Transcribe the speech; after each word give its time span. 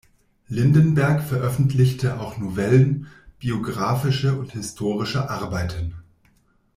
Lindenberg 0.47 1.21
veröffentlichte 1.21 2.19
auch 2.19 2.39
Novellen, 2.39 3.05
biographische 3.39 4.35
und 4.35 4.51
historische 4.53 5.29
Arbeiten. 5.29 5.93